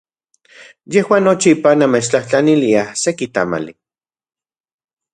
[0.95, 3.79] Yejuan nochipa namechtlajtlaniliaj seki tamali.